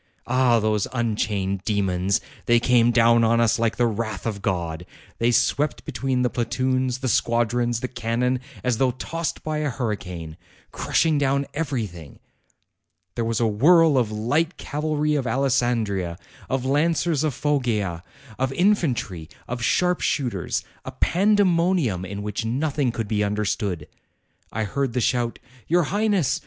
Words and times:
Ah! 0.25 0.59
those 0.59 0.87
unchained 0.93 1.63
demons! 1.63 2.21
They 2.47 2.59
came 2.59 2.89
down 2.89 3.23
on 3.23 3.39
us 3.39 3.59
like 3.59 3.75
the 3.77 3.85
wrath 3.85 4.25
of 4.25 4.41
God. 4.41 4.83
They 5.19 5.29
swept 5.29 5.85
between 5.85 6.23
the 6.23 6.29
platoons, 6.31 7.01
the 7.05 7.07
squadrons, 7.07 7.81
the 7.81 7.87
cannon, 7.87 8.39
as 8.63 8.79
though 8.79 8.89
tossed 8.89 9.43
by 9.43 9.59
a 9.59 9.69
hurricane, 9.69 10.37
crushing 10.71 11.19
down 11.19 11.45
everything. 11.53 12.17
There 13.13 13.23
was 13.23 13.39
a 13.39 13.45
whirl 13.45 13.95
of 13.95 14.11
light 14.11 14.57
cavalry 14.57 15.13
of 15.13 15.27
Alessandria, 15.27 16.17
of 16.49 16.65
lancers 16.65 17.23
of 17.23 17.35
Foggia, 17.35 18.01
of 18.39 18.51
infantry, 18.53 19.29
of 19.47 19.61
sharp 19.63 20.01
shooters, 20.01 20.63
a 20.83 20.93
pandemonium 20.93 22.05
in 22.05 22.23
which 22.23 22.43
nothing 22.43 22.91
could 22.91 23.07
be 23.07 23.23
understood. 23.23 23.87
I 24.51 24.63
heard 24.63 24.93
the 24.93 24.99
shout, 25.01 25.37
'Your 25.67 25.83
Highness 25.83 26.39